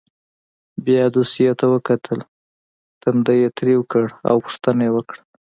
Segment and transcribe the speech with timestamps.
[0.83, 2.19] بیا یې دوسیې ته وکتل
[3.01, 5.21] ټنډه یې تروه کړه او پوښتنه یې وکړه.